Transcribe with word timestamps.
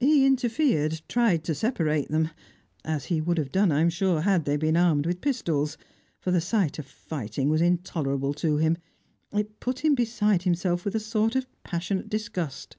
He 0.00 0.24
interfered, 0.24 1.02
tried 1.06 1.44
to 1.44 1.54
separate 1.54 2.08
them 2.08 2.30
as 2.82 3.04
he 3.04 3.20
would 3.20 3.36
have 3.36 3.52
done, 3.52 3.70
I 3.70 3.82
am 3.82 3.90
sure, 3.90 4.22
had 4.22 4.46
they 4.46 4.56
been 4.56 4.74
armed 4.74 5.04
with 5.04 5.20
pistols, 5.20 5.76
for 6.18 6.30
the 6.30 6.40
sight 6.40 6.78
of 6.78 6.86
fighting 6.86 7.50
was 7.50 7.60
intolerable 7.60 8.32
to 8.40 8.56
him, 8.56 8.78
it 9.34 9.60
put 9.60 9.80
him 9.84 9.94
beside 9.94 10.44
himself 10.44 10.86
with 10.86 10.94
a 10.94 10.98
sort 10.98 11.36
of 11.36 11.46
passionate 11.62 12.08
disgust. 12.08 12.78